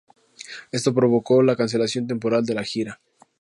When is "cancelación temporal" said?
1.55-2.43